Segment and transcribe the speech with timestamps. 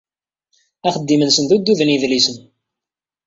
[0.87, 2.37] Axeddim-nsen d uddud n yedlisen.